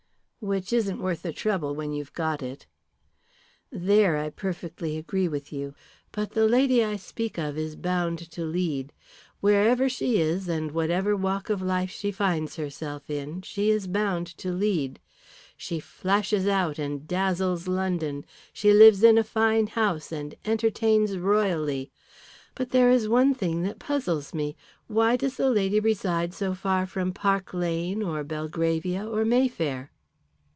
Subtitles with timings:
[0.43, 2.65] "Which isn't worth the trouble when you've got it."
[3.71, 5.75] "There I perfectly agree with you.
[6.11, 8.91] But the lady I speak of is bound to lead.
[9.39, 14.25] Wherever she is and whatever walk of life she finds herself in, she is bound
[14.39, 14.99] to lead.
[15.57, 18.25] She flashes out and dazzles London.
[18.51, 21.91] She lives in a fine house and entertains royally.
[22.55, 24.55] But there is one thing that puzzles me.
[24.87, 29.91] Why does the lady reside so far from Park Lane or Belgravia or Mayfair?"